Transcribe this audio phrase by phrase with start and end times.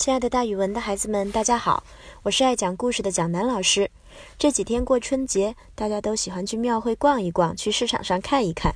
[0.00, 1.84] 亲爱的，大语文的孩子们，大家好，
[2.22, 3.90] 我是爱讲故事的蒋楠老师。
[4.38, 8.74] 这几天过春节，大家都喜欢去庙会逛一逛，去市场上看一看。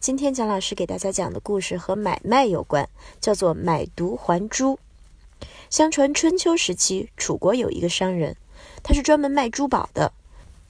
[0.00, 2.86] 今天蒋老师给大家讲的故事和买卖有关，
[3.22, 4.78] 叫做“买椟还珠”。
[5.70, 8.36] 相传春秋时期，楚国有一个商人，
[8.82, 10.12] 他是专门卖珠宝的。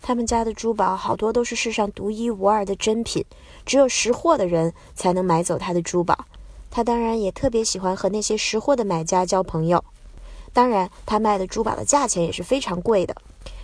[0.01, 3.25] 他们家的珠宝好多都是世上独一无二的珍品，
[3.65, 6.27] 只有识货的人才能买走他的珠宝。
[6.71, 9.83] 他当然也特别喜欢和那些识货的买家交朋友。
[10.57, 13.15] 当然，他卖的珠宝的价钱也是非常贵的。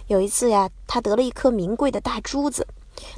[0.09, 2.67] 有一次呀，他得了一颗名贵的大珠子，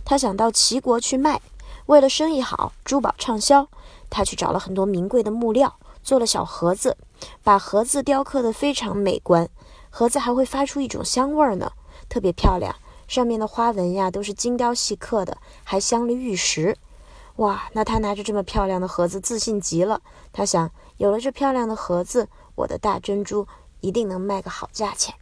[0.05, 1.41] 他想到齐国去卖。
[1.87, 3.67] 为了生意好，珠宝畅销，
[4.09, 6.97] 他去找了很多名贵的木料，做了小盒子，
[7.43, 9.49] 把盒子雕刻得非常美观。
[9.91, 11.73] 盒子还会发出一种香味儿呢，
[12.09, 12.77] 特别漂亮。
[13.09, 16.77] 上面的花纹呀，都是精雕细刻的，还镶了玉石。
[17.39, 20.01] 哇，那他拿着这么漂亮的盒子，自信极了。
[20.33, 23.49] 他想，有了这漂亮的盒子，我的大珍珠
[23.85, 25.15] 一定能卖个好价钱。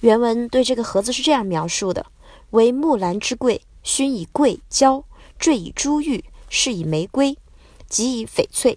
[0.00, 2.04] 原文对这个盒子是这样描述的：
[2.50, 5.04] 为木兰之贵，熏以桂胶，
[5.38, 7.38] 缀以珠玉，饰以玫瑰，
[7.88, 8.76] 及以翡翠。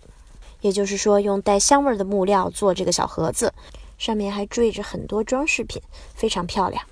[0.61, 3.51] 也就是说，用带香味的木料做这个小盒子，
[3.97, 5.81] 上面还缀着很多装饰品，
[6.13, 6.83] 非常漂亮。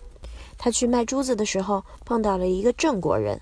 [0.58, 3.40] 他去卖珠子的时候，碰到了一个郑国人。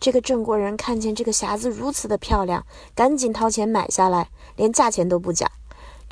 [0.00, 5.48] 这个郑国人看见这个匣子如此的漂亮，赶紧掏钱买下来，连价钱都不讲。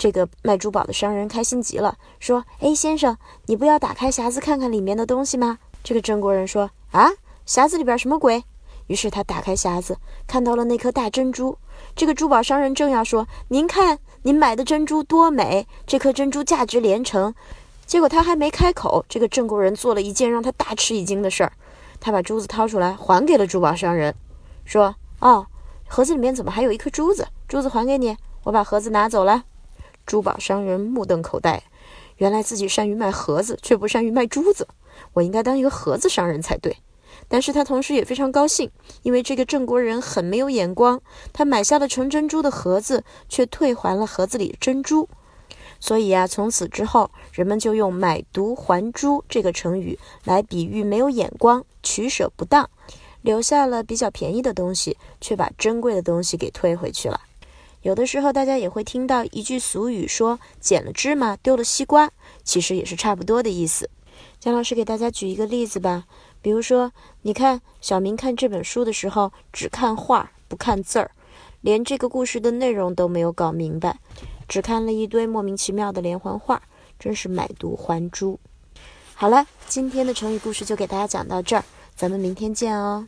[0.01, 7.11] 这个卖珠宝的商人开心极了，说：“哎，先生，你不要打开匣子看看里面的东西吗？”这个郑国人说：“啊，
[7.47, 8.43] 匣子里边什么鬼？”
[8.89, 11.59] 于是他打开匣子，看到了那颗大珍珠。
[11.95, 17.35] 这个珠宝商人正要说：“您看，您买的珍珠多美，这颗珍珠价值连城。”
[17.87, 21.53] 结果他还没开口，这个郑国人做了一件让他大吃一惊的事儿。
[22.01, 24.15] 他把珠子掏出来，还给了珠宝商人，
[24.65, 25.47] 说：“哦，
[25.87, 27.29] 盒子里面怎么还有一颗珠子？
[27.47, 29.45] 珠子还给你，我把盒子拿走了。”
[30.11, 31.63] 珠宝商人目瞪口呆，
[32.17, 34.67] 原来自己善于卖盒子，却不善于卖珠子。
[35.13, 36.79] 我应该当一个盒子商人才对。
[37.29, 38.73] 但是他同时也非常高兴，
[39.03, 41.01] 因为这个郑国人很没有眼光，
[41.33, 45.09] 他买下了纯珍珠的盒子，却退还了盒子里珍珠。
[45.79, 52.69] 所以啊，从此之后，人们就用“买椟还珠”这个成语来比喻没有眼光、取舍不当，
[53.23, 57.21] 留下了比较便宜的东西，却把珍贵的东西给退回去了。
[57.83, 62.11] 有的时候，大家也会听到一句俗语说“捡了芝麻丢了西瓜”，
[62.45, 63.89] 其实也是差不多的意思。
[64.39, 66.05] 姜老师给大家举一个例子吧，
[66.43, 66.93] 比如说，
[67.23, 71.11] 你看小明看这本书的时候，只看画不看字儿，
[71.63, 73.99] 连这个故事的内容都没有搞明白。
[74.47, 76.61] 只看了一堆莫名其妙的连环画，
[76.99, 78.39] 真是买椟还珠。
[79.15, 81.65] 好了，今天的成语故事就给大家讲到这儿，
[81.97, 83.07] 咱们明天见哦。